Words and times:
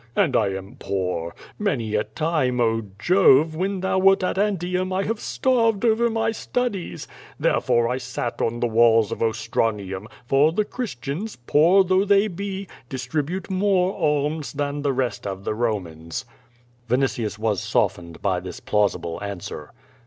And 0.15 0.35
I 0.35 0.47
am 0.47 0.77
poor. 0.79 1.35
Many 1.59 1.93
a 1.93 2.03
time, 2.03 2.59
oh, 2.59 2.81
Jove, 2.97 3.55
when 3.55 3.81
thou 3.81 3.99
wert 3.99 4.23
at 4.23 4.35
Antium 4.35 4.91
I 4.91 5.03
have 5.03 5.19
stan'ed 5.19 5.85
over 5.85 6.09
my 6.09 6.31
studies. 6.31 7.07
Tlierefore, 7.39 7.87
I 7.87 7.99
sat 7.99 8.41
on 8.41 8.61
the 8.61 8.65
walls 8.67 9.11
of 9.11 9.21
Ostranium, 9.21 10.07
for 10.25 10.51
the 10.53 10.65
Christians, 10.65 11.35
poor 11.35 11.83
though 11.83 12.03
they 12.03 12.27
be, 12.27 12.67
distribute 12.89 13.51
more 13.51 13.93
alms 13.95 14.53
than 14.53 14.77
all 14.77 14.81
the 14.81 14.93
rest 14.93 15.27
of 15.27 15.43
the 15.43 15.53
Romans.*' 15.53 16.25
Vinitius 16.89 17.37
was 17.37 17.61
softened 17.61 18.23
by 18.23 18.39
this 18.39 18.59
plausible 18.59 19.19
answer. 19.21 19.71